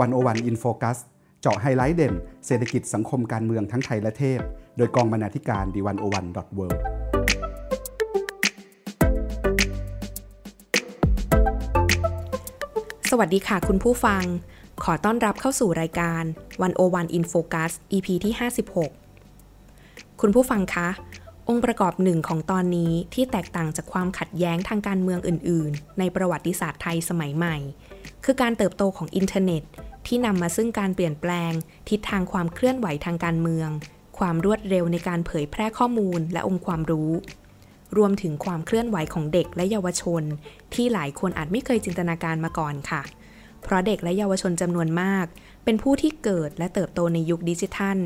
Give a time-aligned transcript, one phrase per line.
[0.00, 0.98] 101 In Focus
[1.40, 2.14] เจาะไฮไลท์เด่น
[2.46, 4.40] เศรษฐกิจสังคมการเมืองทั้งไทยและเทศ
[4.76, 6.66] โดยกองบรรณาธิการ The 101.world
[13.10, 14.22] สวัสดีค่ะคุณผู้ฟัง
[14.84, 16.22] ขอต้อนรับเข้าสู่รายการ
[16.68, 18.32] 101 In Focus EP ที่
[19.06, 20.88] 56 คุณผู้ฟังคะ
[21.48, 27.56] องค์ประกอบหนึ่งของตอนนี้ที่แตกต่างจากความขัดแย้งทางการเมืองอื่น ๆ ในประวัติศาสตร์ไทยสมัยใหม่
[28.24, 29.62] คือการเติบโตของอินเทอร์เน็ต
[30.06, 31.52] ที่นำมาซึ่งการเปลี่ยนแปลง
[31.88, 33.68] ทิศทางความเคลื่อนไหวทางการเมือง
[34.18, 37.10] ความรวดเร็วในการเผยแพร่ข้อมูลและองค์ความรู้
[37.96, 40.22] รวมถึงความเคลื่อนไหวของเด็กและเยาวชน
[40.74, 43.02] ที่หลายคนอาจไม่เคยจินตนาการมาก่อนค่ะ
[43.62, 45.26] เพราะเด็กและเยาวชนจำนวนมาก
[45.64, 47.98] เป็นผู้ที่เกิดและเติบโตในยุคดิจิทัล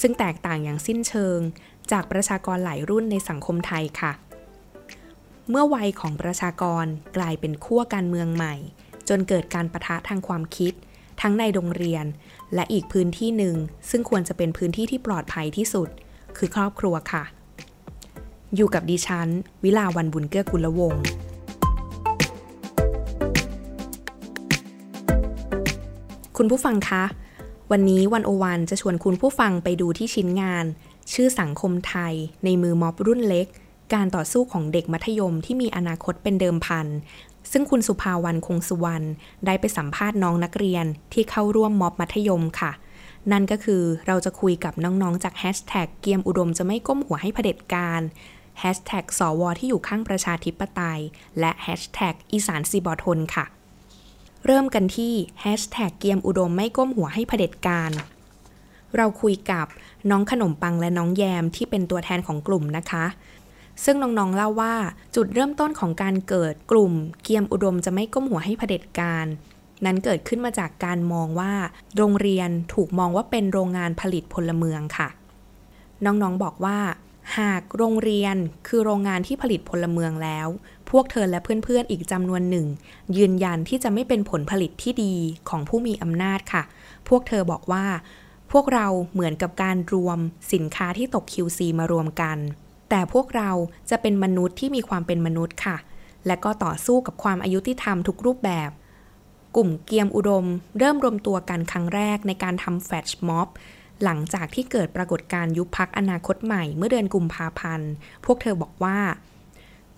[0.00, 1.38] ซึ่งแตกต่างอย่างสิ้นเชิง
[1.92, 4.12] จากประชากรหลายรุ่นในสังคมไทยค่ะ
[5.50, 6.86] เมื่อวัยของประชากร
[7.16, 8.54] กลายเป็นขั้วการเมืองใหม่
[9.08, 10.72] จนเกิดการประทะทางความคิด
[11.20, 12.04] ทั้งในโรงเรียน
[12.54, 13.54] และอีกพื้นที่หนึ่ง
[13.90, 15.88] ซึ่งควรจะเป็นพื้นที่ที่ปลอดภัยที่สุด
[16.36, 17.24] คือครอบครัวค่ะ
[18.56, 19.28] อยู่กับดิฉัน
[19.64, 21.04] วิลาวันบุญเกื้อกุลวงศ์
[26.36, 27.04] คุณผู้ฟังคะ
[27.72, 30.64] วันนี้วันโอวันจะชวนคุณผู้ฟังไปดูที่ชิ้นงาน
[31.12, 33.46] ชื่อสังคมไทย ในมือม็อบรุ่นเล็ก
[33.94, 36.86] การต่อสู้ของเด็กมัธยมที่มีอนาคตเป็นเดิมพัน
[37.52, 39.06] ซึ่งคุณสุภาวันคงสุวรรณ
[39.46, 42.72] ได้ไปสัมภาษณ์น้องนักเรียนที่เข้าร่วมม็อบมัธยมค่ะ
[43.32, 48.00] นั่นก็คือเราจะคุยกับน้องๆจากแฮชแท็กเกียมอุดมจะไม่ก้มหัวให้เผด็จการ
[48.60, 51.00] แฮชแท็กสวที่อยู่ข้างประชาธิปไตย
[51.40, 53.44] และแฮชแท็กอีสานสิบ่ทนค่ะ
[54.46, 57.90] เริ่มกันที่แฮชแท็กเกียมอุดมไม่ก้มหัวให้เผด็จการ
[58.96, 59.66] เราคุยกับ
[60.10, 63.04] น้องขนมปังและน้องแยมที่เป็นตัวแทนของกลุ่มนะคะ
[63.84, 64.74] ซึ่งน้องๆเล่าว่า
[65.14, 69.26] จุดเริ่มต้นของการเกิดกลุ่มเกียมอุดมจะไม่ก้มหัวให้เผด็จการ
[69.84, 71.52] นั้นเกิดขึ้นมาจากการมองว่า
[71.96, 75.08] โรงเรียนถูกมองว่าเป็นโรงงานผลิตพลเมืองค่ะ
[76.04, 76.78] น้องๆบอกว่า
[77.38, 78.36] หากโรงเรียน
[78.66, 80.48] คือโรงงานที่ผลิตพลเมืองแล้ว
[80.90, 82.66] พวกเธอและเพื่อนๆอีกจำนวนหนึ่ง
[83.16, 85.14] ยืนยันที่จะไม่เป็นผลผลิตที่ดี
[85.48, 86.62] ของผู้มีอำนาจค่ะ
[87.08, 87.84] พวกเธอบอกว่า
[88.52, 90.18] พวกเราเหมือนกับการรวม
[90.52, 92.38] สินค้าที่ตก QC มารวมกัน
[92.90, 93.50] แต่พวกเรา
[93.90, 95.76] จะเป็นมนุษย์ที่มีความเป็นมนุษย์ค่ะ
[96.26, 98.70] และก็ต่อสู้กับความอายุที่ทำทุกรูปแบบ
[99.56, 100.46] กลุ่มเกียมอุดม
[100.78, 103.48] เริ่มรวมตัวกันครั้งแรกในการทำแฟชม็อบ
[104.04, 107.90] หลังจากที่เกิดปรากฏการยุบพักอนาคตใหม่เมื่อเดือนกุมภาพันธ์
[108.24, 108.98] พวกเธอบอกว่า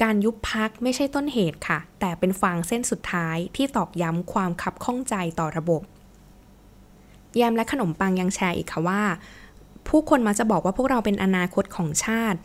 [0.03, 5.82] การยุบพักไม่ใช่ต้นเหตุค่ะ แต่เป็นฟางเส้นสุดท้ายที่ตอกย้ำความขับข้องใจต่อระบบ
[7.37, 9.03] แยมและขนมปังยังแชร์อีกค่ะว่า
[9.88, 12.38] ผู้คนมักจะบอกว่าพวกเราเป็นอนาคตของชาติ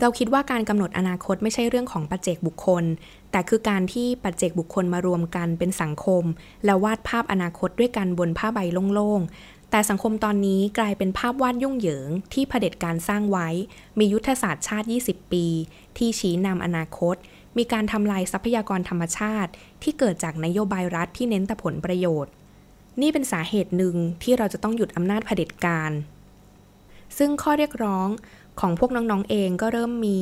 [0.00, 2.84] เราคิดว่าการกำหนดอนาคตไม่ใช่เรื่องของปัจเจกบุคคล
[3.30, 6.24] แต่คือการที่ปัจเจกบุคคลมารวมกันเป็นสังคม
[6.64, 8.58] แล้ววาดภาพอนาคตด้วยกันบนผ้าใบ
[8.94, 13.48] โล่งๆ แต่สังคมตอนนี้กลายเป็นภาพวาดยุ่งเหยิง ที่เผด็จการสร้างไว้
[13.98, 15.46] มียุทธศาสตร์ชาติ 20 ปี
[15.98, 17.16] ที่ชี้นำอนาคต
[17.58, 19.50] มีการทำลายทรัพยากรธรรมชาติ
[19.82, 22.32] ที่เกิดจากนโยบายรัฐที่เน้นแต่ผลประโยชน์
[23.00, 25.90] นี่เป็นสาเหตุหนึ่งที่เราจะต้องหยุดอำนาจเผด็จการ
[27.18, 28.08] ซึ่งข้อเรียกร้อง
[28.60, 30.16] ของพวกน้องๆเองก็เริ่มมี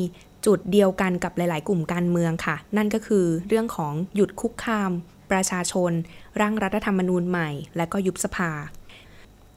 [0.47, 4.91] จุดเดียวกันกับหลาย ๆ กลุ่มการเมืองค่ะ นั่นก็คือเรื่องของหยุดคุกคาม
[5.31, 5.93] ประชาชน
[6.41, 8.53] ร่างรัฐธรรมนูญใหม่ และก็ยุบสภา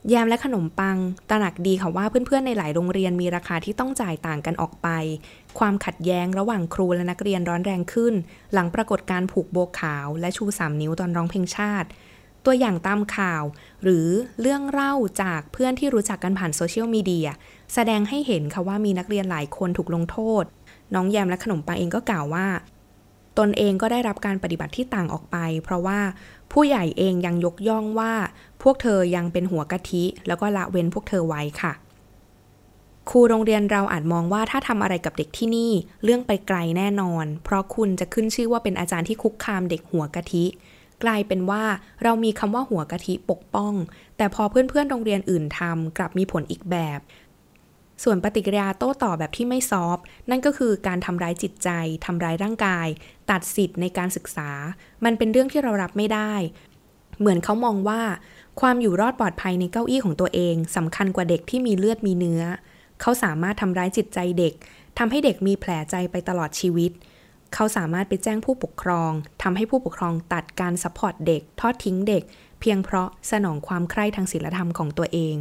[0.08, 0.96] แยมและขนมปัง
[1.28, 4.88] ตระหนักดีค่ะว่าเพื่อน ๆ ในหลายโรงเรียนมีราคาที่ต้องจ่ายต่างกันออกไป
[5.58, 8.14] ความขัดแย้งระหว่างครูและนักเรียนร้อนแรงขึ้น
[8.52, 11.88] หลังปรากฏการผูกโบขาว และชูสามนิ้วตอนร้องเพลงชาติ
[12.44, 13.42] ตัวอย่างตามข่าว
[13.82, 14.08] หรือ
[14.40, 17.28] เรื่องเล่าจากเพื่อนที่รู้จักกันผ่านโซเชียลมีเดีย
[17.74, 20.44] แสดงให้เห็นค่ะว่ามีนักเรียนหลายคนถูกลงโทษ
[20.94, 22.46] น้องแยมและขนมปังเองก็กล่าวว่า
[23.38, 26.00] ตนเองก็ได้รับการปฏิบัติที่ต่างออกไป เพราะว่า
[26.52, 28.12] ผู้ใหญ่เองยังยกย่องว่า
[28.62, 31.72] พวกเธอยังเป็นหัวกะทิ แล้วก็ละเว้นพวกเธอไว้ค่ะ
[33.10, 35.72] ครูโรงเรียนเราอาจมองว่าถ้าทำอะไรกับเด็กที่นี่
[36.04, 40.44] เรื่องไปไกลแน่นอน เพราะคุณจะขึ้นชื่อว่าเป็นอาจารย์ที่คุกคามเด็กหัวกะทิ
[41.04, 41.62] กลายเป็นว่า
[42.02, 43.74] เรามีคำว่าหัวกะทิปกป้อง
[44.16, 47.00] แต่พอเพื่อนๆโรงเรียนอื่นทำกลับมีผลอีกแบบ
[48.04, 49.98] ส่วนปฏิกิริยาโต้ตอบแบบที่ไม่ซอฟ
[50.30, 51.68] นั่นก็คือการทำร้ายจิตใจ
[52.04, 52.86] ทำร้ายร่างกาย
[53.30, 54.50] ตัดสิทธิ์ในการศึกษา
[55.04, 56.32] มันเป็นเรื่องที่เรารับไม่ได้
[57.20, 58.00] เหมือนเขามองว่า
[58.60, 62.42] ความอยู่รอดปลอดภัยในเก้าอี้ของตัวเองสำคัญกว่าเด็กที่มีเลือดมีเนื้อ
[63.00, 64.54] เขาสามารถทำร้ายจิตใจเด็ก
[64.98, 66.90] ทำให้เด็กมีแผลใจไปตลอดชีวิต
[67.54, 69.12] เขาสามารถไปแจ้งผู้ปกครอง
[69.42, 72.22] ทำให้ผู้ปกครองตัดการ support เด็ก ทอดทิ้งเด็ก
[72.60, 75.34] เพียงเพราะสนองความใคร่ทางศีลธรรมของตัวเอง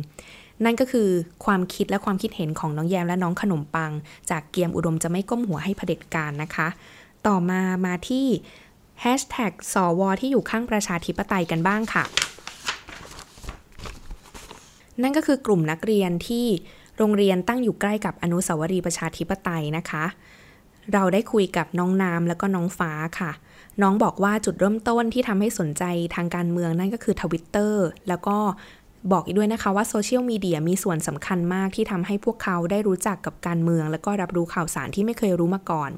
[0.66, 1.10] นั่นก็คือ
[1.46, 3.92] ความคิดและความคิดเห็นของน้องแยมและน้องขนมปัง
[4.30, 6.68] จากเกียมอุดมจะไม่ก้มหัวให้เผด็จการนะคะ
[7.28, 8.28] ต่อมามาที่
[9.02, 12.04] แฮชแท็กสวที่อยู่ข้างประชาธิปไตยกันบ้างค่ะ
[15.02, 16.46] นั่นก็คือกลุ่มนักเรียนที่
[16.98, 20.06] โรงเรียนตั้งอยู่ใกล้กับอนุสาวรีย์ประชาธิปไตยนะคะ
[20.94, 23.32] เราได้คุยกับน้องน้ำแล้วก็น้องฟ้าค่ะ
[23.82, 25.84] น้องบอกว่าจุดเริ่มต้นที่ทำให้สนใจ
[26.16, 28.38] ทางการเมืองนั่นก็คือทวิตเตอร์แล้วก็
[29.12, 35.92] บอกอีกด้วยนะคะว่าโซเชียลมีเดียมีส่วนสำคัญมากที่ทำให้พวกเขาได้รู้จักกับการเมือง แล้วก็รับรู้ข่าวสารที่ไม่เคยรู้มาก่อน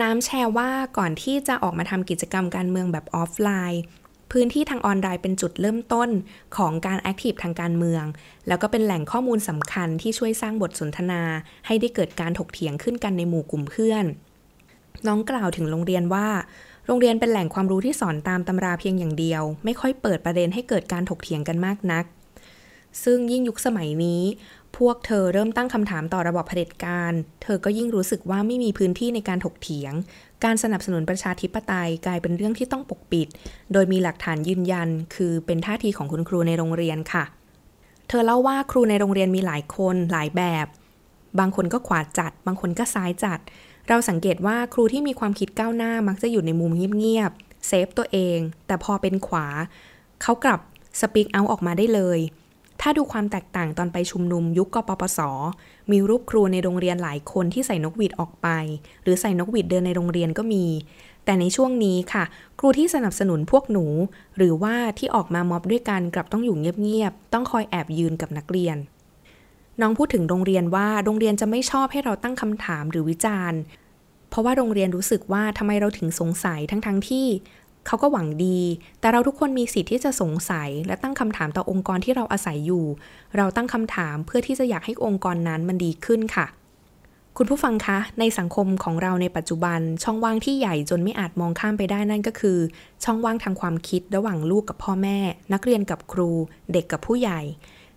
[0.00, 3.82] น้ำแชร์ว่าก่อนที่จะออกมาทำกิจกรรมการเมืองแบบออฟไลน์
[4.32, 6.08] พื้นที่ทางออนไลน์เป็นจุดเริ่มต้น
[6.56, 8.04] ของการแอคทีฟทางการเมือง
[8.48, 11.22] แล้วก็เป็นแหล่งข้อมูลสำคัญที่ช่วยสร้างบทสนทนา
[11.66, 14.04] ให้ได้เกิดการถกเถียงขึ้นกันในหมู่กลุ่มเพื่อน
[15.06, 16.28] น้องกล่าวถึงโรงเรียนว่า
[16.86, 22.04] โรงเรียนเป็นแหล่งความรู้ที่สอนตามตำราเพียงอย่างเดียว ไม่ค่อยเปิดประเด็นให้เกิดการถกเถียงกันมากนัก
[23.04, 24.22] ซึ่งยิ่งยุคสมัยนี้
[24.76, 27.12] พวกเธอเริ่มตั้งคำถามต่อระบอบเผด็จการ
[27.42, 29.92] เธอก็ยิ่งรู้สึกว่าไม่มีพื้นที่ในการถกเถียง
[30.44, 33.28] การสนับสนุนประชาธิปไตยกลายเป็นเรื่องที่ต้องปกปิด
[33.72, 37.24] โดยมีหลักฐานยืนยัน คือเป็นท่าทีของคุณครูในโรงเรียนค่ะ
[38.08, 40.66] เธอเล่าว่าครูในโรงเรียนมีหลายคนหลายแบบ
[41.38, 43.38] บางคนก็ขวาจัด บางคนก็ซ้ายจัด
[43.88, 49.46] เราสังเกตว่าครูที่มีความคิดก้าวหน้ามักจะอยู่ในมุมเงียบๆเซฟตัวเอง แต่พอเป็นขวา
[50.22, 50.60] เขากลับ
[51.00, 52.18] สปีกเอาออกมาได้เลย
[52.82, 55.20] ถ้าดูความแตกต่างตอนไปชุมนุมยุคกปปส
[55.90, 58.48] มีรูปครูในโรงเรียนหลายคนที่ใส่นกหวีดออกไป
[59.02, 60.64] หรือใส่นกหวีดเดินในโรงเรียนก็มี
[61.24, 62.24] แต่ในช่วงนี้ค่ะ
[62.58, 63.86] ครูที่สนับสนุนพวกหนู
[64.36, 68.76] หรือว่าที่ออกมาม็อบด้วยกันกลับต้องอยู่เงียบๆต้องคอยแอบยืนกับนักเรียน
[69.80, 73.60] น้องพูดถึงโรงเรียนว่าโรงเรียนจะไม่ชอบให้เราตั้งคำถามหรือวิจารณ์
[74.30, 77.26] เพราะว่าโรงเรียนรู้สึกว่าทำไมเราถึงสงสัยทั้งๆทที่
[77.86, 78.60] เขาก็หวังดี
[79.00, 82.84] แต่เราทุกคนมีสิทธิ์ที่จะสงสัย และตั้งคำถามต่อองค์กรที่เราอาศัยอยู่
[83.36, 86.46] เราตั้งคำถามเพื่อที่จะอยากให้องค์กรนั้นมันดีขึ้นค่ะ
[87.38, 92.58] คุณผู้ฟังคะ ในสังคมของเราในปัจจุบัน ช่องว่างที่ใหญ่จนไม่อาจมองข้ามไปได้นั่นก็คือ
[93.04, 95.18] ช่องว่างทางความคิดระหว่างลูกกับพ่อแม่
[95.52, 96.30] นักเรียนกับครู
[96.72, 97.40] เด็กกับผู้ใหญ่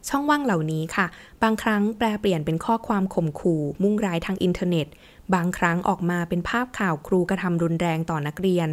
[0.09, 1.05] ช่องว่างเหล่านี้ค่ะ
[1.43, 4.87] บางครั้งแปลเปลี่ยนเป็นข้อความข่มขู่ มุ่งร้ายทางอินเทอร์เน็ต
[5.33, 8.67] บางครั้งออกมาเป็นภาพข่าวครูกระทำรุนแรงต่อนักเรียน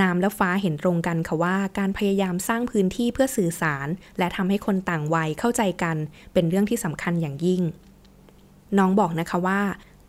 [0.00, 3.88] น้ำและฟ้าเห็นตรงกันค่ะว่าการพยายามสร้างพื้นที่เพื่อสื่อสาร
[4.18, 5.96] และทำให้คนต่างวัยเข้าใจกัน
[6.32, 7.62] เป็นเรื่องที่สำคัญอย่างยิ่ง
[8.78, 9.60] น้องบอกนะคะว่า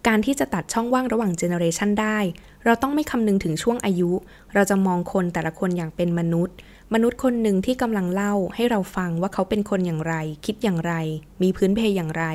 [0.08, 2.18] การที่จะตัดช่องว่างระหว่าง generation ได้
[2.66, 4.12] เราต้องไม่คำนึงถึงช่วงอายุ
[4.54, 6.56] เราจะมองคนแต่ละคนอย่างเป็นมนุษย์
[6.94, 10.16] มนุษย์คนหนึ่งที่กำลังเล่าให้เราฟังว่าเขาเป็นคนอย่างไร
[10.46, 10.94] คิดอย่างไร
[11.42, 12.26] มีพื้นเพอย่างไร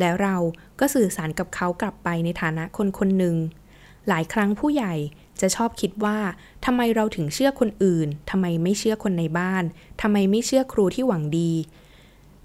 [0.00, 0.36] แล้วเรา
[0.80, 3.36] ก็สื่อสารกับเขากลับไปในฐานะคนคนหนึ่ง
[4.08, 4.94] หลายครั้งผู้ใหญ่
[5.40, 6.18] จะชอบคิดว่า
[6.64, 9.64] ทำไมเราถึงเชื่อคนอื่นทำไมไม่เชื่อคนในบ้าน
[10.02, 11.52] ทำไมไม่เชื่อครูที่หวังดี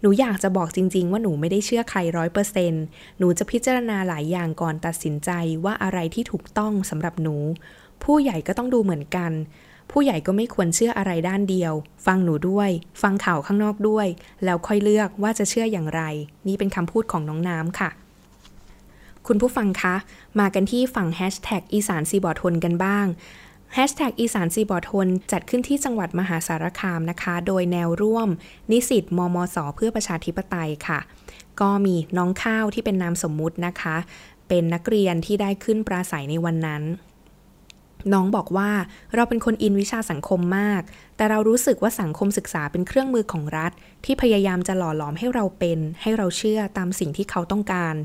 [0.02, 2.84] หนูอยากจะบอกจริง ๆ ว่าหนูไม่ได้เชื่อใครร้อยเปอร์เซนต์
[3.20, 5.30] หนูจะพิจารณาหลายอย่างก่อนตัดสินใจ
[5.66, 7.36] ว่าอะไรที่ถูกต้องสำหรับหนู
[8.04, 9.32] ผู้ใหญ่ก็ต้องดูเหมือนกัน
[9.92, 11.74] ผู้ใหญ่ก็ไม่ควรเชื่ออะไรด้านเดียว
[12.06, 12.70] ฟังหนูด้วย
[13.02, 14.08] ฟังข่าวข้างนอกด้วย
[14.44, 16.02] แล้วค่อยเลือกว่าจะเชื่ออย่างไร
[16.48, 17.90] นี่เป็นคำพูดของน้องน้ำค่ะ
[19.28, 19.96] คุณผู้ฟังคะ
[20.40, 23.06] มากันที่ฝั่งแฮชแท็กอีสานซีบอทนกันบ้าง
[23.74, 28.30] แฮชแท็กอีสานซีบอทนจัดขึ้นที่จังหวัดมหาสารคามนะคะ โดยแนวร่วม
[28.72, 31.00] นิสิตมมส เพื่อประชาธิปไตยค่ะ
[31.62, 33.96] ก็มีน้องข้าวที่เป็นนามสมมุตินะคะ
[34.48, 36.84] เป็นนักเรียนที่ได้ขึ้นปราศัยในวันนั้น
[38.14, 38.72] น้องบอกว่า
[39.16, 40.82] เราเป็นคนอินวิชาสังคมมาก
[41.16, 43.72] แต่เรารู้สึกว่าสังคมศึกษาเป็นเครื่องมือของรัฐ
[44.06, 47.96] ที่พยายามจะหล่อหลอมให้เราเป็น ให้เราเชื่อตามสิ่งที่เขาต้องการ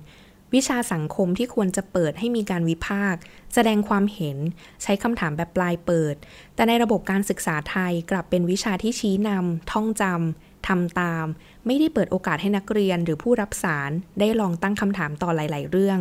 [0.54, 3.20] วิชาสังคมที่ควรจะเปิดให้มีการวิพากษ์
[3.54, 4.38] แสดงความเห็น
[4.82, 6.14] ใช้คำถามแบบปลายเปิด
[6.54, 11.26] แต่ในระบบการศึกษาไทยกลับเป็นวิชาที่ชี้นำท่องจำทำตาม
[11.66, 15.98] ไม่ได้เปิดโอกาสให้นักเรียนหรือผู้รับสารได้ลองตั้งคำถามต่อหลาย ๆ เรื่อง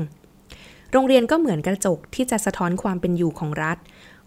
[0.91, 3.77] โรงเรียนก็เหมือนกระจกที่จะสะท้อนความเป็นอยู่ของรัฐ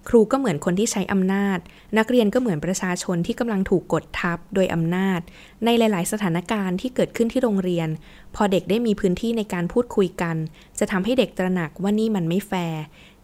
[0.09, 1.59] ครูก็เหมือนคนที่ใช้อำนาจ
[1.99, 5.21] นักเรียนก็เหมือนประชาชนที่กำลังถูกกดทับโดยอำนาจ
[5.65, 7.89] ในหลาย ๆ สถานการณ์ที่เกิดขึ้นที่โรงเรียน
[8.35, 10.37] พอเด็กได้มีพื้นที่ในการพูดคุยกัน
[10.79, 12.83] จะทำให้เด็กตระหนักว่านี่มันไม่แฟร์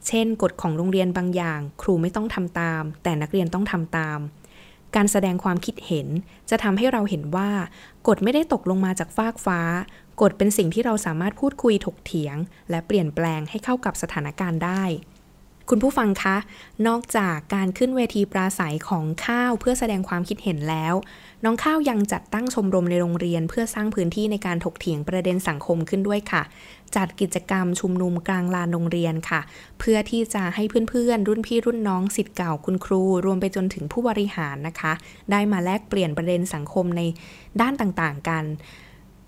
[0.08, 4.18] เช่น กฎของโรงเรียนบางอย่าง ครูไม่ต้องทำตาม แต่นักเรียนต้องทำตาม
[4.96, 6.08] การแสดงความคิดเห็น
[6.50, 7.50] จะทำให้เราเห็นว่า
[8.08, 9.60] กฎไม่ได้ตกลงมาจากฟากฟ้า
[10.20, 12.36] กฎเป็นสิ่งที่เราสามารถพูดคุยถกเถียง
[12.70, 14.82] และเปลี่ยนแปลงให้เข้ากับสถานการณ์ได้
[15.70, 16.36] คุณผู้ฟังคะ
[16.88, 20.94] นอกจากการขึ้นเวทีปราศัยของข้าวเพื่อแสดงความคิดเห็นแล้ว
[21.44, 26.42] น้องข้าวยังจัดตั้งชมรมในโรงเรียน เพื่อสร้างพื้นที่ในการถกเถียงประเด็นสังคมขึ้นด้วยค่ะ
[26.96, 29.40] จัดกิจกรรมชุมนุมกลางลานโรงเรียนค่ะ
[29.78, 34.92] เพื่อที่จะให้เพื่อนๆ รุ่นพี่รุ่นน้องสิทธิ์เก่าคุณครู รวมไปจนถึงผู้บริหารนะคะ
[35.30, 37.02] ได้มาแลกเปลี่ยนประเด็นสังคมใน
[37.60, 38.44] ด้านต่างๆ กัน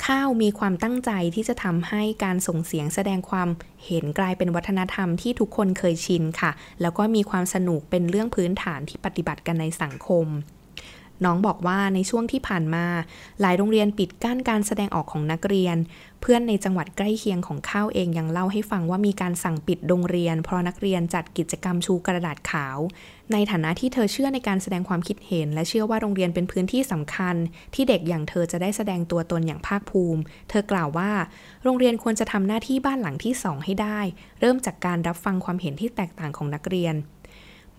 [0.04, 3.48] ข้าวมีความตั้งใจที่จะทำให้การส่งเสียงแสดงความ
[3.86, 6.50] เห็นกลายเป็นวัฒนธรรมที่ทุกคนเคยชินค่ะ
[6.80, 10.26] แล้วก็มีความสนุกเป็นเรื่องพื้นฐานที่ปฏิบัติกันในสังคม
[11.24, 12.86] น้องบอกว่าในช่วงที่ผ่านมา
[13.40, 15.76] หลายโรงเรียนปิดกั้นการแสดงออกของนักเรียน
[16.20, 22.78] เพื่อนในจังหวัดใกล้เคียงของข้าวเองยังเล่าให้ฟังว่ามีการสั่งปิดโรงเรียน เพราะนักเรียนจัดกิจกรรมชูกระดาษขาว
[23.32, 27.36] ในฐานะที่เธอเชื่อในการแสดงความคิดเห็น และเชื่อว่าโรงเรียนเป็นพื้นที่สำคัญ
[27.74, 30.20] ที่เด็กอย่างเธอจะได้แสดงตัวตนอย่างภาคภูมิ
[30.50, 31.10] เธอกล่าวว่า
[31.64, 34.00] โรงเรียนควรจะทำหน้าที่บ้านหลังที่สองให้ได้
[34.40, 36.94] เริ่มจากการรับฟังความเห็นที่แตกต่างของนักเรียน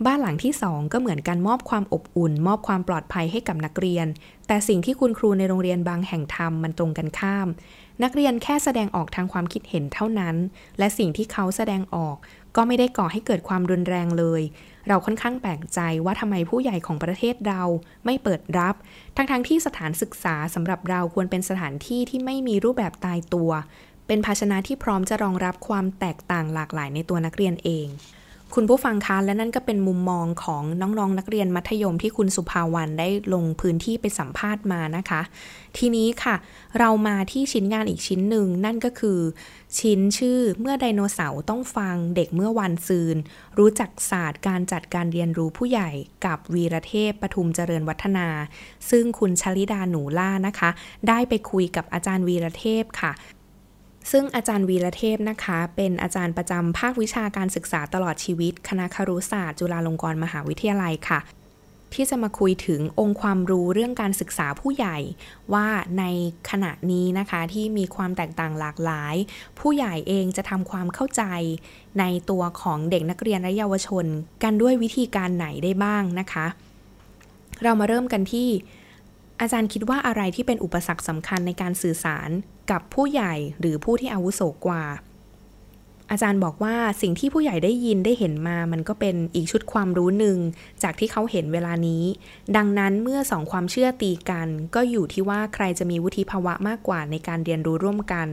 [0.05, 4.07] บ้านหลังที่สองก็เหมือนการมอบความอบอุ่น มอบความปลอดภัยให้กับนักเรียน
[4.47, 7.47] แต่สิ่งที่คุณครูในโรงเรียนบางแห่งทำมันตรงกันข้าม
[8.03, 10.35] นักเรียนแค่แสดงออกทางความคิดเห็นเท่านั้น
[10.79, 12.15] และสิ่งที่เขาแสดงออก
[12.55, 14.41] ก็ไม่ได้ก่อให้เกิดความรุนแรงเลย
[14.87, 17.63] เราค่อนข้างแปลกใจว่าทำไมผู้ใหญ่ของประเทศเรา
[18.05, 18.75] ไม่เปิดรับ
[19.15, 23.51] ทั้งๆทที่สถานศึกษาสำหรับเราควรเป็นสถานที่ที่ไม่มีรูปแบบตายตัว
[24.07, 27.87] เป็นภาชนะที่พร้อมจะรองรับความแตกต่างหลากหลายในตัวนักเรียนเอง
[28.55, 35.21] คุณผู้ฟังคะและนั่นก็เป็นมุมมองของน้องๆนนักเรียนมัธยมที่คุณสุภาวันได้ลงพื้นที่ไปสัมภาษณ์มานะคะ
[35.77, 36.35] ทีนี้ค่ะ
[36.79, 39.19] เรามาที่ชิ้นงานอีกชิ้นหนึ่ง นั่นก็คือ
[39.79, 43.17] ชิ้นชื่อเมื่อไดโนเสาร์ต้องฟังเด็กเมื่อวันซืน
[43.57, 45.89] รู้จักศาสตร์การจัดการเรียนรู้ผู้ใหญ่
[46.25, 48.27] กับวีรเทพปทุมเจริญวัฒนา
[48.89, 50.69] ซึ่งคุณชลิดาหนูล่านะคะ
[51.07, 53.11] ได้ไปคุยกับอาจารย์วีรเทพค่ะ
[54.11, 61.19] ซึ่งอาจารย์วีระเทพนะคะ เป็นอาจารย์ประจำภาควิชาการศึกษาตลอดชีวิต คณะครุศาสตร์จุฬาลงกรณ์มหาวิทยาลัยค่ะ
[61.93, 64.97] ที่จะมาคุยถึงองค์ความรู้เรื่องการศึกษาผู้ใหญ่
[65.53, 65.67] ว่า
[65.99, 66.03] ใน
[66.49, 69.15] ขณะนี้นะคะที่มีความแตกต่างหลากหลาย
[69.59, 71.23] ผู้ใหญ่เองจะทำความเข้าใจ
[71.99, 74.05] ในตัวของเด็กนักเรียนและเยาวชน
[74.43, 76.45] กันด้วยวิธีการไหนได้บ้างนะคะ
[77.63, 78.49] เรามาเริ่มกันที่
[79.41, 82.29] อาจารย์คิดว่าอะไรที่เป็นอุปสรรคสำคัญในการสื่อสาร
[82.71, 84.83] กับผู้ใหญ่หรือผู้ที่อาวุโสกว่า
[86.11, 90.37] อาจารย์บอกว่าสิ่งที่ผู้ใหญ่ได้ยินได้เห็นมา มันก็เป็นอีกชุดความรู้หนึ่ง
[90.83, 92.03] จากที่เขาเห็นเวลานี้
[92.55, 98.27] ดังนั้นเมื่อสองความเชื่อตีกัน ก็อยู่ที่ว่าใครจะมีวุฒิภาวะมากกว่าในการเรียนรู้ร่วมกัน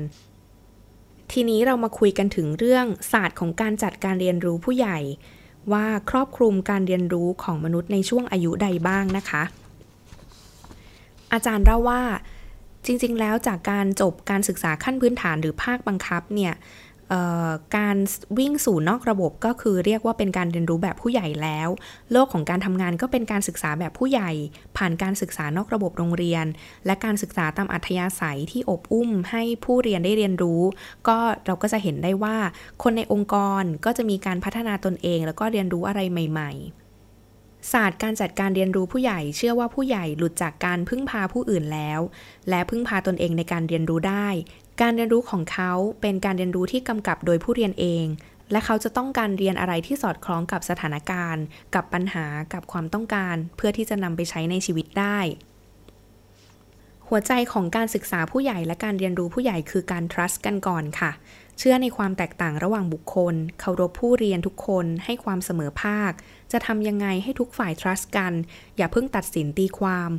[1.32, 4.98] ทีนี้เรามาคุยกันถึงเรื่องศาสตร์ของการจัดการเรียนรู้ผู้ใหญ่
[5.72, 9.42] ว่าครอบคลุมการเรียนรู้ของมนุษย์ในช่วงอายุใดบ้างนะคะ
[11.34, 12.02] อาจารย์เล่าว่า
[12.86, 16.54] จริง ๆ แล้วจากการจบการศึกษาขั้นพื้นฐานหรือภาคบังคับเนี่ย
[17.76, 17.96] การ
[18.38, 21.68] วิ่งสู่นอกระบบก็คือเรียกว่าเป็นการเรียนรู้แบบผู้ใหญ่แล้ว
[22.12, 24.30] โลกของการทำงานก็เป็นการศึกษาแบบผู้ใหญ่
[24.76, 26.44] ผ่านการศึกษานอกระบบโรงเรียน
[26.86, 30.62] และการศึกษาตามอัธยาศัยที่อบอุ้มให้ผู้เรียนได้เรียนรู้
[31.08, 32.36] ก็เราก็จะเห็นได้ว่า
[32.82, 36.83] คนในองค์กรก็จะมีการพัฒนาตนเอง แล้วก็เรียนรู้อะไรใหม่ ๆ
[37.72, 42.00] ศาสตร์การจัดการเรียนรู้ผู้ใหญ่เชื่อว่าผู้ใหญ่หลุดจากการพึ่งพาผู้อื่นแล้ว
[42.48, 44.28] และพึ่งพาตนเองในการเรียนรู้ได้
[44.82, 48.06] การเรียนรู้ของเขาเป็นการเรียนรู้ที่กำกับโดยผู้เรียนเอง
[48.52, 51.44] และเขาจะต้องการเรียนอะไรที่สอดคล้องกับสถานการณ์
[51.74, 55.18] กับปัญหากับความต้องการ เพื่อที่จะนำไปใช้ในชีวิตได้
[57.08, 61.10] หัวใจของการศึกษาผู้ใหญ่และการเรียนรู้ผู้ใหญ่คือการ trust กันก่อนค่ะ
[61.58, 66.12] เชื่อในความแตกต่างระหว่างบุคคล เคารพผู้เรียนทุกคน ให้ความเสมอภาค
[66.54, 68.32] จะทำยังไงให้ทุกฝ่าย trust กัน
[68.76, 70.10] อย่าเพิ่งตัดสินตีความ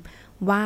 [0.50, 0.66] ว่า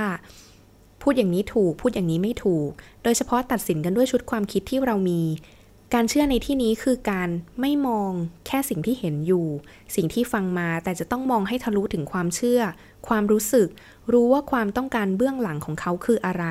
[1.01, 2.69] พูดอย่างนี้ถูกพูดอย่างนี้ไม่ถูก
[3.03, 5.21] โดยเฉพาะตัดสินกันด้วยชุดความคิดที่เรามี
[5.93, 7.29] การเชื่อในที่นี้คือการ
[7.61, 8.11] ไม่มอง
[8.47, 9.47] แค่สิ่งที่เห็นอยู่
[9.95, 12.61] สิ่งที่ฟังมาแต่จะต้องมองให้ทะลุถึงความเชื่อ
[13.07, 13.67] ความรู้สึก
[14.11, 16.45] รู้ว่าความต้องการเบื้องหลังของเขาคืออะไร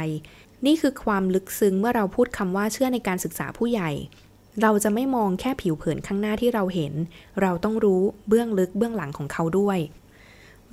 [0.67, 3.91] นี่คือความลึกซึ้งเมื่อเราพูดคำว่าเชื่อในการศึกษาผู้ใหญ่
[4.63, 6.93] เราจะไม่มองแค่ผิวเผินข้างหน้าที่เราเห็น
[7.41, 9.79] เราต้องรู้เบื้องลึกเบื้องหลังของเขาด้วย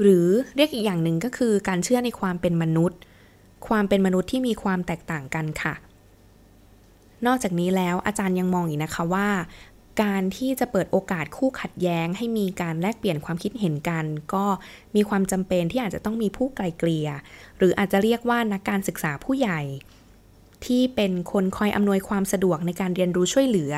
[0.01, 2.99] หรือเรียกอีกอย่างหนึ่งก็คือการเชื่อในความเป็นมนุษย์
[3.67, 5.73] ความเป็นมนุษย์ที่มีความแตกต่างกันค่ะ
[7.25, 9.29] นอกจากนี้แล้วอาจารย์ยังมองอีกนะคะว่า
[10.03, 14.45] การที่จะเปิดโอกาสคู่ขัดแย้ง ให้มีการแลกเปลี่ยนความคิดเห็นกัน ก็
[14.95, 17.09] มีความจำเป็นที่อาจจะต้องมีผู้ไกลเกลี่ย
[17.57, 19.61] หรืออาจจะเรียกว่านักการศึกษาผู้ใหญ่
[20.65, 23.73] ที่เป็นคนคอยอำนวยความสะดวกในการเรียนรู้ช่วยเหลือ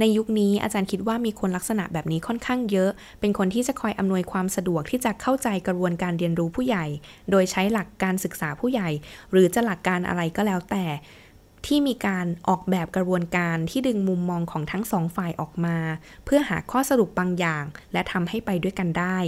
[0.00, 6.86] ในยุคนี้อาจารย์คิดว่ามีคนลักษณะแบบนี้ค่อนข้างเยอะ เป็นคนที่จะคอยอำนวยความสะดวกที่จะเข้าใจกระบวนการเรียนรู้ผู้ใหญ่
[7.30, 8.88] โดยใช้หลักการศึกษาผู้ใหญ่
[9.32, 10.84] หรือจะหลักการอะไรก็แล้วแต่
[11.66, 15.76] ที่มีการออกแบบกระบวนการที่ดึงมุมมองของทั้งสองฝ่ายออกมา
[16.24, 19.18] เพื่อหาข้อสรุปบางอย่าง และทำให้ไปด้วยกันได้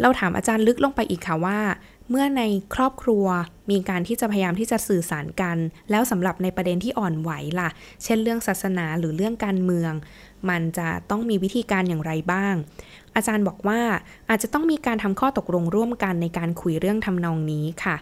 [0.00, 1.58] เราถามอาจารย์ลึกลงไปอีกค่ะว่า
[2.10, 2.42] เมื่อใน
[2.74, 3.26] ครอบครัว
[3.70, 5.56] มีการที่จะพยายามที่จะสื่อสารกัน
[5.90, 7.68] แล้วสำหรับในประเด็นที่อ่อนไหวล่ะ
[8.04, 9.92] เช่นเรื่องศาสนาหรือเรื่องการเมือง
[10.50, 12.54] มันจะต้องมีวิธีการอย่างไรบ้าง
[13.16, 13.80] อาจารย์บอกว่า
[14.28, 17.96] อาจจะต้องมีการทำข้อตกลงร่วมกันในการคุยเรื่องทำนองนี้ค่ะ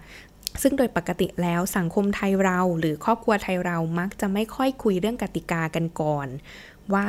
[0.63, 6.29] ซึ่งโดยปกติแล้วสังคมไทยเรา หรือครอบครัวไทยเรามักจะไม่ค่อยคุยเรื่องกติกากันก่อน
[6.95, 7.07] ว่า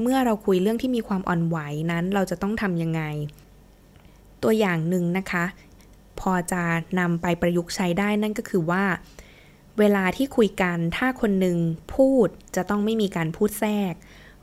[0.00, 1.58] เมื่อเราคุยเรื่องที่มีความอ่อนไหว
[1.90, 3.02] นั้นเราจะต้องทำยังไง
[4.42, 5.44] ตัวอย่างหนึ่งนะคะ
[6.20, 6.62] พอจะ
[7.00, 8.84] นำไปประยุกต์ใช้ได้นั่นก็คือว่า
[9.78, 11.58] เวลาที่คุยกันถ้าคนหนึ่ง
[11.94, 13.94] พูดจะต้องไม่มีการพูดแทรก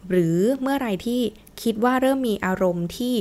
[0.09, 1.21] หรือเมื่อไรที่
[1.63, 3.15] คิดว่าเริ่มมีอารมณ์ที่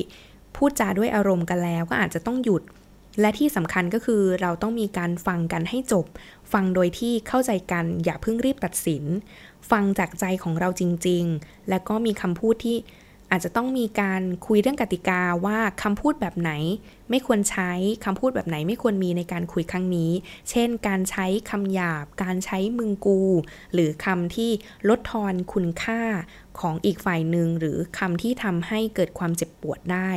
[0.56, 2.62] พูดจาด้วยอารมณ์กันแล้วก็อาจจะต้องหยุด
[3.20, 6.06] และที่สำคัญก็คือเราต้องมีการฟังกันให้จบ
[6.52, 9.04] ฟังโดยที่เข้าใจกันอย่าเพิ่งรีบตัดสิน
[9.70, 12.76] ฟังจากใจของเราจริง ๆ และก็มีคำพูดที่
[13.30, 16.52] อาจจะต้องมีการคุยเรื่องกติกาว่าคำพูดแบบไหน
[17.10, 17.70] ไม่ควรใช้
[18.04, 20.10] คำพูดแบบไหนไม่ควรมีในการคุยครั้งนี้
[20.50, 23.20] เช่น การใช้คำหยาบ การใช้มึงกู
[23.72, 24.50] หรือคำที่
[24.88, 26.02] ลดทอนคุณค่า
[26.60, 30.10] ของอีกฝ่ายหนึ่งหรือคำที่ทำให้เกิดความเจ็บปวดได้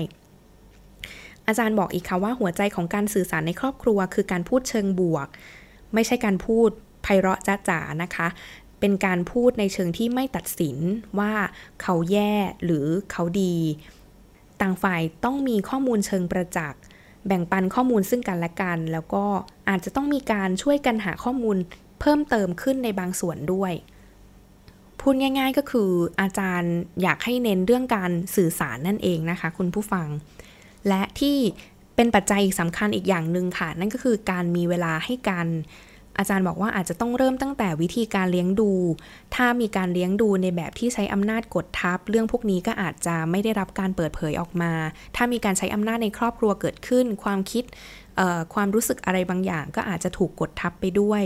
[1.48, 5.28] อาจารย์บอกอีกค่ะว่าหัวใจของการสื่อสารในครอบครัว คือการพูดเชิงบวก
[5.94, 6.70] ไม่ใช่การพูด
[7.04, 8.28] ไพเราะจ้าจ๋านะคะ
[8.80, 10.78] เป็นการพูดในเชิงที่ไม่ตัดสิน
[11.20, 11.34] ว่า
[11.82, 12.34] เขาแย่
[12.64, 13.56] หรือเขาดี
[14.62, 16.82] ต่างฝ่ายต้องมีข้อมูลเชิงประจักษ์
[17.28, 19.24] แบ่งปันข้อมูลซึ่งกันและกัน แล้วก็
[19.70, 21.58] อาจจะต้องมีการช่วยกันหาข้อมูล
[22.00, 23.74] เพิ่มเติมขึ้นในบางส่วนด้วย
[25.00, 25.90] พูดง่ายๆก็คือ
[26.22, 30.08] อาจารย์อยากให้เน้นเรื่องการสื่อสารนั่นเองนะคะ คุณผู้ฟัง
[30.88, 31.38] และที่
[31.96, 35.48] เป็นปัจจัยสำคัญอีกอย่างหนึ่งค่ะ นั่นก็คือการมีเวลาให้กัน
[36.20, 38.72] อาจารย์บอกว่าอาจจะต้องเริ่มตั้งแต่วิธีการเลี้ยงดู
[39.36, 44.72] ถ้ามีการเลี้ยงดูในแบบที่ใช้อำนาจกดทับ เรื่องพวกนี้ก็อาจจะไม่ได้รับการเปิดเผยออกมา
[45.16, 47.64] ถ้ามีการใช้อำนาจในครอบครัวเกิดขึ้น ความคิด
[48.54, 51.24] ความรู้สึกอะไรบางอย่าง ก็อาจจะถูกกดทับไปด้วย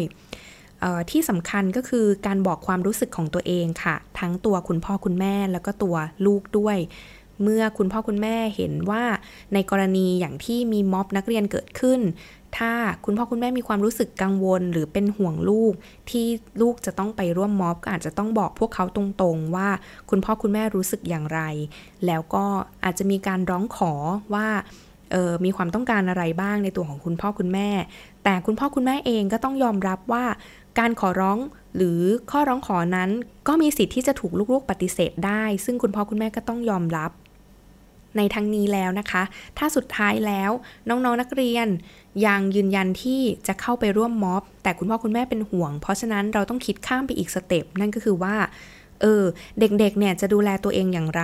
[1.12, 5.95] ที่สำคัญก็คือการบอกความรู้สึกของตัวเองค่ะ ทั้งตัวคุณพ่อคุณแม่แล้วก็ตัว
[6.25, 6.77] ลูกด้วย
[7.43, 9.03] เมื่อคุณพ่อคุณแม่เห็นว่า
[9.53, 12.00] ในกรณีอย่างที่มีม็อบนักเรียนเกิดขึ้น
[12.57, 12.73] ถ้า
[13.05, 15.73] คุณพ่อคุณแม่มีความรู้สึกกังวลหรือเป็นห่วงลูก
[16.09, 16.27] ที่
[16.62, 19.69] ลูกจะต้องไปร่วมม็อบก็อาจจะต้องบอกพวกเขาตรงๆ ว่า
[20.09, 21.41] คุณพ่อคุณแม่รู้สึกอย่างไร
[22.05, 22.45] แล้วก็
[22.83, 23.93] อาจจะมีการร้องขอ
[24.33, 24.47] ว่า
[25.13, 27.69] ออมีความต้องการอะไรบ้างในตัวของคุณพ่อคุณแม่
[28.23, 30.25] แต่คุณพ่อคุณแม่เองก็ต้องยอมรับว่า
[30.79, 31.38] การขอร้อง
[31.75, 31.99] หรือ
[32.32, 33.10] ข้อร้องขอนั้น
[33.47, 37.12] ก็มีสิทธิ์ที่จะถูกลูกๆปฏิเสธได้ ซึ่งคุณพ่อคุณแม่ก็ต้องยอมรับ
[38.17, 39.23] ในทั้งนี้แล้วนะคะ
[39.58, 40.52] ถ้าสุดท้ายแล้ว
[40.89, 41.67] น้องๆนนักเรียน
[42.26, 48.36] ยังยืนยันที่จะเข้าไปร่วมม็อบ แต่คุณพ่อคุณแม่เป็นห่วง เพราะฉะนั้นเราต้องคิดข้ามไปอีกสเต็ปนั่นก็คือว่า
[49.02, 49.23] เออ
[49.60, 51.23] เด็กๆเนี่ยจะดูแลตัวเองอย่างไร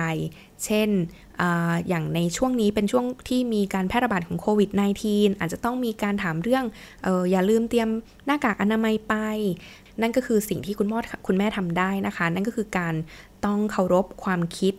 [0.64, 0.88] เช่น
[1.40, 1.42] อ
[1.88, 4.70] อย่างในช่วงนี้เป็นช่วงที่มีการแพร่ระบาดของโควิด
[5.06, 6.64] -19 อาจจะต้องมีการถามเรื่อง
[7.06, 7.88] อออย่าลืมเตรียม
[8.26, 9.14] หน้ากากอนามัยไป
[10.00, 12.94] นั่นก็คือสิ่งที่คุณพ่อคุณแม่ทำได้นะคะ นั่นก็คือการ
[13.44, 14.74] ต้องเคารพความคิด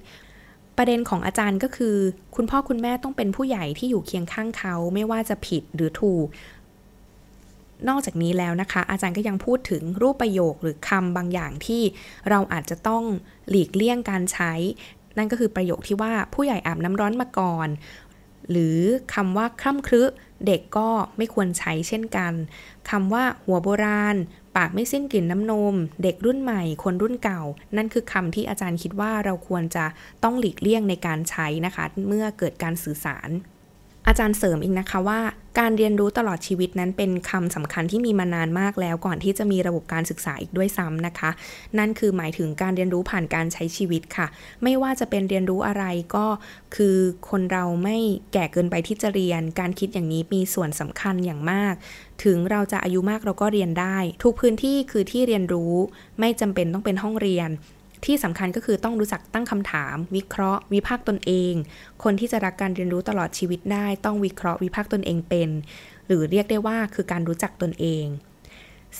[0.77, 1.95] ประเด็นของอาจารย์ก็คือ
[2.36, 6.27] คุณพ่อคุณแม่ต้องเป็นผู้ใหญ่ที่อยู่เคียงข้างเขาไม่ว่าจะผิดหรือถูก
[7.89, 11.81] นอกจากนี้แล้วนะคะ อาจารย์ก็ยังพูดถึงรูปประโยคหรือคำบางอย่างที่
[12.29, 13.03] เราอาจจะต้อง
[13.49, 14.53] หลีกเลี่ยงการใช้
[15.17, 17.67] นั่นก็คือประโยคที่ว่าผู้ใหญ่อาบน้ำร้อนมาก่อน
[18.49, 18.79] หรือ
[19.13, 20.03] คำว่าคร่ำครึ
[20.45, 22.34] เด็กก็ไม่ควรใช้เช่นกัน
[22.89, 24.15] คำว่าหัวโบราณ
[24.55, 27.41] ปากไม่สิ้นกลิ่นน้ำนม เด็กรุ่นใหม่ คนรุ่นเก่า
[27.77, 29.85] นั่นคือคำที่อาจารย์คิดว่าเราควรจะ
[30.23, 33.29] ต้องหลีกเลี่ยงในการใช้นะคะ เมื่อเกิดการสื่อสาร
[34.07, 35.19] อาจารย์เสริมอีกนะคะว่า
[35.59, 41.29] การเรียนรู้ตลอดชีวิตนั้นเป็นคำสำคัญที่มีมานานมากแล้วก่อนที่จะมีระบบการศึกษาอีกด้วยซ้ำนะคะ
[41.77, 44.27] นั่นคือหมายถึงการเรียนรู้ผ่านการใช้ชีวิตค่ะ
[44.63, 45.83] ไม่ว่าจะเป็นเรียนรู้อะไร
[46.15, 46.25] ก็
[46.75, 46.97] คือ
[47.29, 47.97] คนเราไม่
[48.33, 51.73] แก่เกินไปที่จะเรียน การคิดอย่างนี้มีส่วนสำคัญอย่างมาก
[52.23, 55.73] ถึงเราจะอายุมากเราก็เรียนได้ ทุกพื้นที่คือที่เรียนรู้
[56.19, 57.49] ไม่จำเป็นต้องเป็นห้องเรียน
[58.05, 61.53] ที่สำคัญก็คือต้องรู้จักตั้งคำถาม วิเคราะห์ วิพากษ์ตนเอง
[62.03, 65.49] คนที่จะรักการเรียนรู้ตลอดชีวิตได้ ต้องวิเคราะห์วิพากษ์ตนเองเป็น
[66.07, 68.05] หรือเรียกได้ว่าคือการรู้จักตนเอง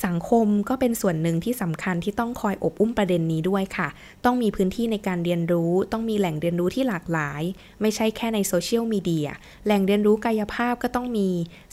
[0.06, 3.88] สังคมก็เป็นส่วนหนึ่งที่สำคัญที่ต้องคอยอบอุ้มประเด็นนี้ด้วยค่ะ
[4.26, 7.42] ต้องมีพื้นที่ในการเรียนรู้ ต้องมีแหล่งเรียนรู้ที่หลากหลาย
[7.82, 9.28] ไม่ใช่แค่ในโซเชียลมีเดีย
[9.66, 11.30] แหล่งเรียนรู้กายภาพก็ต้องมี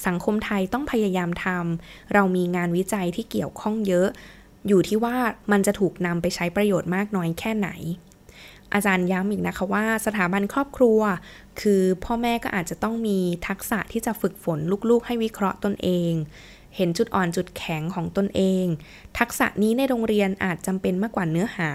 [0.06, 4.08] สังคมไทยต้องพยายามทำเรามีงานวิจัยที่เกี่ยวข้องเยอะ
[4.68, 5.16] อยู่ที่ว่า
[5.52, 7.70] มันจะถูกนำไปใช้ประโยชน์มากน้อยแค่ไหน
[8.74, 11.00] อาจารย์ย้ำอีกนะคะว่าสถาบันครอบครัว
[11.60, 14.58] คือพ่อแม่ก็อาจจะต้องมีทักษะที่จะฝึกฝน
[14.90, 16.12] ลูกๆ ให้วิเคราะห์ตนเอง
[16.76, 18.64] เห็นจุดอ่อนจุดแข็งของตนเอง
[19.18, 21.70] ทักษะนี้ในโรงเรียนอาจจำเป็นมากกว่าเนื้อหา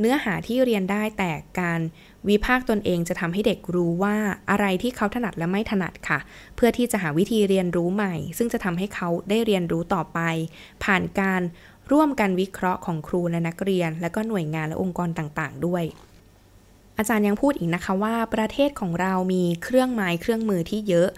[0.00, 1.80] เนื้อหาที่เรียนได้แต่การ
[2.28, 4.16] วิพากษ์ตนเองจะทำให้เด็กรู้ว่า
[4.50, 6.18] อะไรที่เขาถนัดและไม่ถนัดค่ะ
[6.56, 10.18] เพื่อที่จะหาวิธีเรียนรู้ใหม่ ซึ่งจะทำให้เขาได้เรียนรู้ต่อไป
[10.84, 11.42] ผ่านการ
[11.92, 15.84] ร่วมกันวิเคราะห์ของครูและนักเรียน และก็หน่วยงานและองค์กรต่างๆ ด้วย
[16.98, 21.08] อาจารย์ยังพูดอีกนะคะว่า ประเทศของเรามีเครื่องไม้เครื่องมือที่เยอะ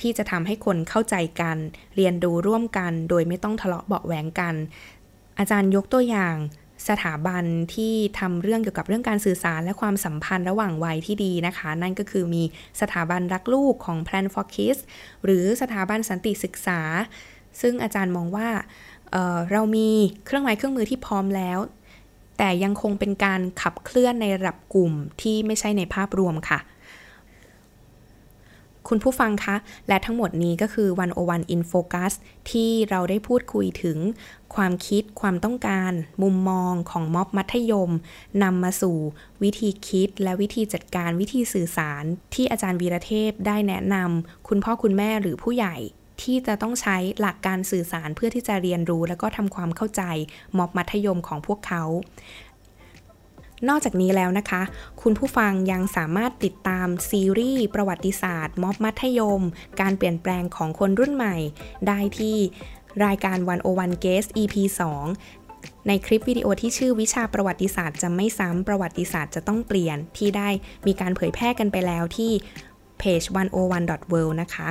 [0.00, 1.56] ที่จะทำให้คนเข้าใจกัน
[1.96, 4.54] เรียนรู้ร่วมกัน โดยไม่ต้องทะเลาะเบาแหวงกัน
[5.38, 6.36] อาจารย์ยกตัวอย่าง
[6.88, 12.42] สถาบันที่ทำเรื่องเกี่ยวกับเรื่องการสื่อสารและความสัมพันธ์ระหว่างวัยที่ดีนะคะ นั่นก็คือมี
[12.80, 14.80] สถาบันรักลูกของ Plan for Kids
[15.24, 16.80] หรือสถาบันสันติศึกษา
[17.60, 18.48] ซึ่งอาจารย์มองว่า
[19.14, 19.88] เเรามี
[20.24, 21.58] เครื่องหมายเครื่องมือที่พร้อมแล้ว
[22.38, 26.60] แต่ยังคงเป็นการขับเคลื่อนในระดับกลุ่มที่ไม่ใช่ในภาพรวมค่ะ
[28.88, 29.56] คุณผู้ฟังคะ
[29.88, 30.88] และทั้งหมดนี้ก็คือ
[31.22, 32.12] 101 in focus
[32.50, 33.98] ที่เราได้พูดคุยถึง
[34.54, 37.90] ความคิดความต้องการ มุมมองของม็อบมัธยม
[38.42, 38.96] นำมาสู่
[39.42, 45.76] วิธีคิดและวิธีจัดการวิธีสื่อสาร ที่อาจารย์วีรเทพได้แนะนำคุณพ่อคุณแม่หรือผู้ใหญ่
[46.22, 50.02] ที่จะต้องใช้หลักการสื่อสารเพื่อที่จะเรียนรู้ และก็ทำความเข้าใจ
[50.56, 51.82] ม็อบมัธยมของพวกเขา
[53.68, 54.62] นอกจากนี้แล้วนะคะ
[55.02, 59.42] คุณผู้ฟังยังสามารถติดตามซีรีส์ประวัติศาสตร์ม็อบมัธยม
[59.80, 61.36] การเปลี่ยนแปลงของคนรุ่นใหม่
[61.86, 62.36] ได้ที่
[63.04, 64.54] รายการวันโอวันเกส EP
[65.20, 70.48] 2ในคลิปวิดีโอที่ชื่อวิชาประวัติศาสตร์จะไม่ซ้ำประวัติศาสตร์จะต้องเปลี่ยนที่ได้
[70.86, 72.32] มีการเผยแพร่กันไปแล้วที่
[72.98, 73.22] เพจ
[73.70, 74.70] 101 world นะคะ